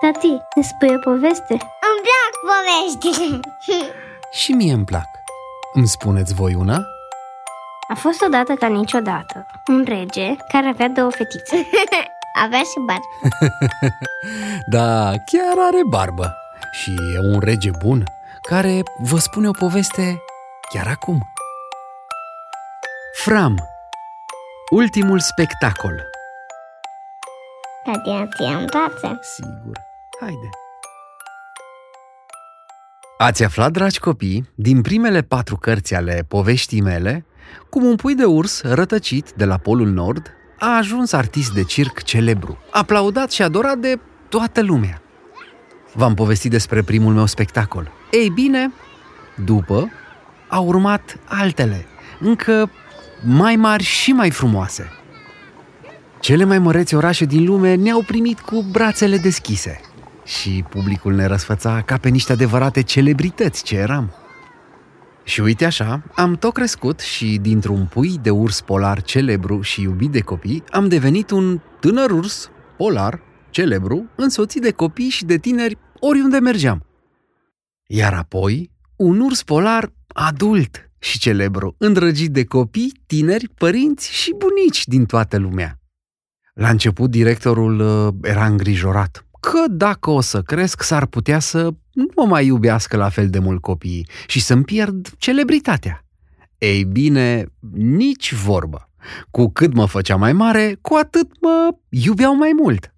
[0.00, 1.52] Tati, ne spui o poveste?
[1.88, 3.40] Îmi plac poveștile
[4.30, 5.08] Și mie îmi plac.
[5.72, 6.84] Îmi spuneți voi una?
[7.88, 11.66] A fost odată ca niciodată un rege care avea două fetițe.
[12.44, 13.00] Avea și bar
[14.74, 16.34] Da, chiar are barbă.
[16.72, 18.04] Și e un rege bun
[18.42, 20.22] care vă spune o poveste
[20.72, 21.18] chiar acum.
[23.24, 23.58] Fram
[24.70, 26.02] Ultimul spectacol
[27.84, 29.89] Tati, ți în brațe Sigur,
[30.20, 30.50] haide
[33.18, 37.24] Ați aflat, dragi copii, din primele patru cărți ale poveștii mele,
[37.70, 42.02] cum un pui de urs rătăcit de la Polul Nord a ajuns artist de circ
[42.02, 43.98] celebru, aplaudat și adorat de
[44.28, 45.02] toată lumea.
[45.94, 47.90] V-am povestit despre primul meu spectacol.
[48.10, 48.72] Ei bine,
[49.44, 49.90] după
[50.48, 51.86] au urmat altele,
[52.20, 52.70] încă
[53.24, 54.90] mai mari și mai frumoase.
[56.20, 59.80] Cele mai măreți orașe din lume ne-au primit cu brațele deschise
[60.24, 64.14] și publicul ne răsfăța ca pe niște adevărate celebrități ce eram.
[65.24, 70.10] Și uite așa, am tot crescut și dintr-un pui de urs polar celebru și iubit
[70.10, 75.78] de copii, am devenit un tânăr urs polar celebru, însoțit de copii și de tineri
[76.00, 76.86] oriunde mergeam.
[77.86, 84.86] Iar apoi, un urs polar adult și celebru, îndrăgit de copii, tineri, părinți și bunici
[84.86, 85.78] din toată lumea.
[86.54, 92.06] La început, directorul uh, era îngrijorat că dacă o să cresc, s-ar putea să nu
[92.16, 96.04] mă mai iubească la fel de mult copiii și să-mi pierd celebritatea.
[96.58, 98.90] Ei bine, nici vorbă.
[99.30, 102.94] Cu cât mă făcea mai mare, cu atât mă iubeau mai mult.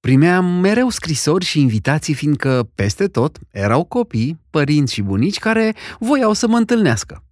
[0.00, 6.32] Primeam mereu scrisori și invitații, fiindcă peste tot erau copii, părinți și bunici care voiau
[6.32, 7.22] să mă întâlnească.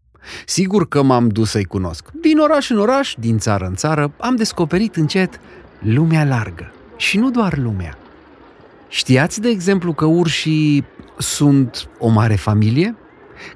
[0.46, 2.10] Sigur că m-am dus să-i cunosc.
[2.20, 5.40] Din oraș în oraș, din țară în țară, am descoperit încet
[5.80, 6.75] lumea largă.
[6.96, 7.98] Și nu doar lumea.
[8.88, 10.84] Știați, de exemplu, că urșii
[11.18, 12.96] sunt o mare familie?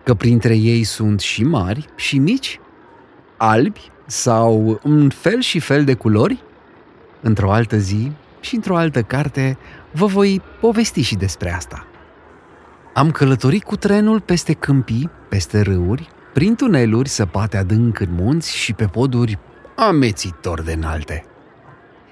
[0.05, 2.61] Că printre ei sunt și mari și mici?
[3.37, 6.43] Albi sau un fel și fel de culori?
[7.21, 9.59] Într-o altă zi și într-o altă carte
[9.91, 11.87] vă voi povesti și despre asta.
[12.95, 18.73] Am călătorit cu trenul peste câmpii, peste râuri, prin tuneluri săpate adânc în munți și
[18.73, 19.39] pe poduri
[19.77, 21.25] amețitor de înalte.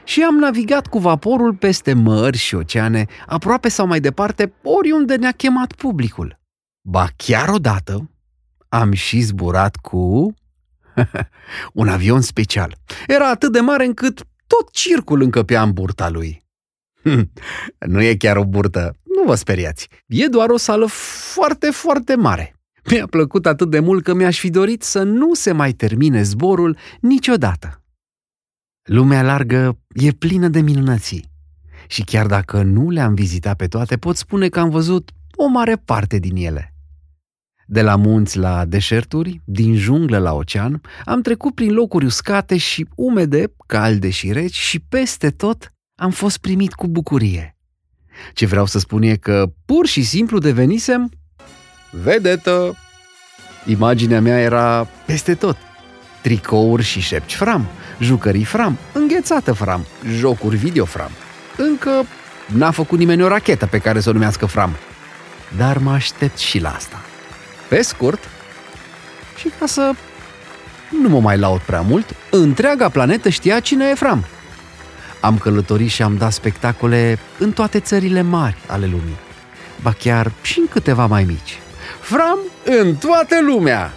[0.09, 5.33] Și am navigat cu vaporul peste mări și oceane, aproape sau mai departe, oriunde ne-a
[5.33, 6.39] chemat publicul.
[6.89, 8.11] Ba chiar odată
[8.69, 10.35] am și zburat cu
[11.73, 12.77] un avion special.
[13.07, 16.45] Era atât de mare încât tot circul încăpea în burta lui.
[17.87, 19.89] nu e chiar o burtă, nu vă speriați.
[20.07, 20.87] E doar o sală
[21.35, 22.55] foarte, foarte mare.
[22.91, 26.77] Mi-a plăcut atât de mult că mi-aș fi dorit să nu se mai termine zborul
[27.01, 27.83] niciodată.
[28.89, 31.31] Lumea largă e plină de minunății.
[31.87, 35.77] Și chiar dacă nu le-am vizitat pe toate, pot spune că am văzut o mare
[35.77, 36.75] parte din ele.
[37.67, 42.87] De la munți la deșerturi, din junglă la ocean, am trecut prin locuri uscate și
[42.95, 47.57] umede, calde și reci și peste tot am fost primit cu bucurie.
[48.33, 51.11] Ce vreau să spun e că pur și simplu devenisem
[51.91, 52.77] vedetă.
[53.67, 55.57] Imaginea mea era peste tot.
[56.23, 57.67] Tricouri și șepci fram,
[58.01, 61.11] jucării fram, înghețată fram, jocuri video fram.
[61.57, 61.91] Încă
[62.47, 64.77] n-a făcut nimeni o rachetă pe care să o numească fram.
[65.57, 67.01] Dar mă aștept și la asta.
[67.69, 68.29] Pe scurt,
[69.37, 69.93] și ca să
[71.03, 74.25] nu mă mai laud prea mult, întreaga planetă știa cine e Fram.
[75.21, 79.17] Am călătorit și am dat spectacole în toate țările mari ale lumii,
[79.83, 81.59] ba chiar și în câteva mai mici.
[82.01, 83.93] Fram în toată lumea!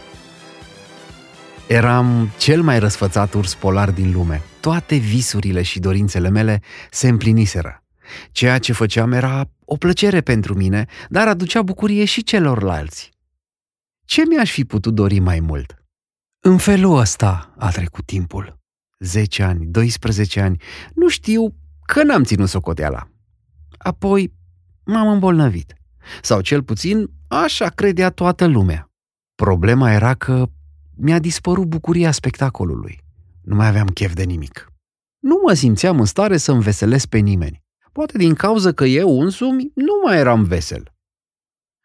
[1.71, 4.41] Eram cel mai răsfățat urs polar din lume.
[4.59, 7.83] Toate visurile și dorințele mele se împliniseră.
[8.31, 13.09] Ceea ce făceam era o plăcere pentru mine, dar aducea bucurie și celorlalți.
[14.05, 15.83] Ce mi-aș fi putut dori mai mult?
[16.39, 18.59] În felul ăsta a trecut timpul.
[18.99, 20.61] 10 ani, 12 ani,
[20.95, 21.55] nu știu
[21.85, 23.07] că n-am ținut socoteala.
[23.77, 24.33] Apoi
[24.85, 25.73] m-am îmbolnăvit.
[26.21, 28.89] Sau cel puțin așa credea toată lumea.
[29.35, 30.49] Problema era că
[30.95, 32.99] mi-a dispărut bucuria spectacolului.
[33.41, 34.71] Nu mai aveam chef de nimic.
[35.19, 37.63] Nu mă simțeam în stare să înveselesc pe nimeni.
[37.91, 40.93] Poate din cauza că eu însumi nu mai eram vesel.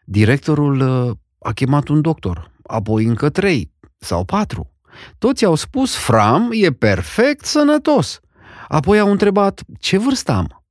[0.05, 4.71] Directorul uh, a chemat un doctor, apoi încă trei sau patru.
[5.19, 8.21] Toți au spus, Fram e perfect sănătos.
[8.69, 10.65] Apoi au întrebat, ce vârstă am?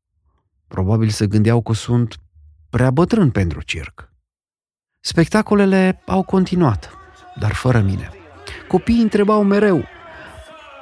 [0.68, 2.16] Probabil se gândeau că sunt
[2.70, 4.14] prea bătrân pentru circ.
[5.00, 6.90] Spectacolele au continuat,
[7.40, 8.10] dar fără mine.
[8.68, 9.86] Copiii întrebau mereu,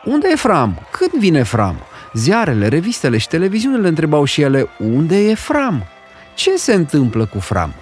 [0.06, 0.80] unde e Fram?
[0.91, 1.75] Când vine Fram?
[2.13, 5.83] Ziarele, revistele și televiziunile întrebau și ele unde e Fram?
[6.35, 7.74] Ce se întâmplă cu Fram?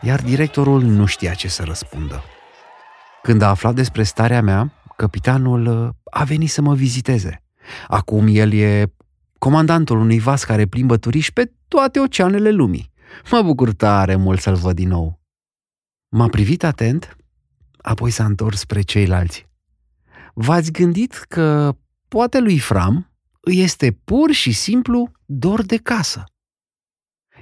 [0.00, 2.22] Iar directorul nu știa ce să răspundă.
[3.22, 7.42] Când a aflat despre starea mea, capitanul uh, a venit să mă viziteze.
[7.88, 8.92] Acum el e
[9.38, 12.90] comandantul unui vas care plimbă turiști pe toate oceanele lumii.
[13.30, 15.20] Mă bucur tare mult să-l văd din nou.
[16.08, 17.16] M-a privit atent,
[17.82, 19.50] apoi s-a întors spre ceilalți.
[20.34, 21.76] V-ați gândit că
[22.08, 26.24] poate lui Fram îi este pur și simplu dor de casă.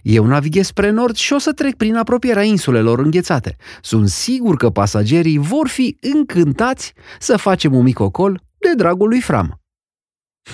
[0.02, 3.56] Eu navighez spre nord și o să trec prin apropierea insulelor înghețate.
[3.80, 9.20] Sunt sigur că pasagerii vor fi încântați să facem un mic ocol de dragul lui
[9.20, 9.60] Fram.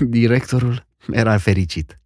[0.01, 2.01] Directorul era fericit.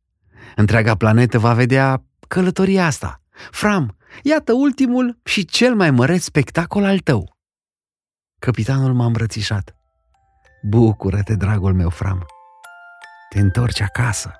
[0.56, 3.23] Întreaga planetă va vedea călătoria asta.
[3.50, 7.38] Fram, iată ultimul și cel mai măreț spectacol al tău.
[8.40, 9.75] Capitanul m-a îmbrățișat.
[10.62, 12.26] Bucură-te, dragul meu, Fram.
[13.28, 14.32] Te întorci acasă.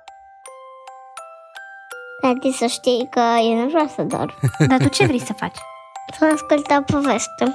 [2.21, 4.39] Tati să știi că eu nu vreau să dor.
[4.69, 5.57] Dar tu ce vrei să faci?
[6.17, 7.45] Să ascult o poveste.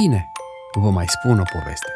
[0.00, 0.24] Bine,
[0.72, 1.92] vă mai spun o poveste.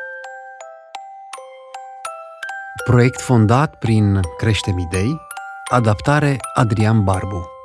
[2.84, 5.16] Proiect fondat prin Creștem Idei,
[5.70, 7.57] adaptare Adrian Barbu.